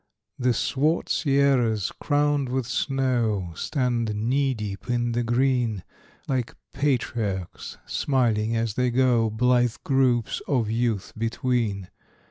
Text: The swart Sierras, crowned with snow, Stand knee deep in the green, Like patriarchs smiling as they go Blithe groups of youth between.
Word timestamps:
The 0.39 0.55
swart 0.55 1.09
Sierras, 1.09 1.91
crowned 1.99 2.49
with 2.49 2.65
snow, 2.65 3.51
Stand 3.53 4.15
knee 4.15 4.55
deep 4.55 4.89
in 4.89 5.11
the 5.11 5.21
green, 5.21 5.83
Like 6.27 6.55
patriarchs 6.73 7.77
smiling 7.85 8.55
as 8.55 8.73
they 8.73 8.89
go 8.89 9.29
Blithe 9.29 9.75
groups 9.83 10.41
of 10.47 10.71
youth 10.71 11.13
between. 11.15 11.89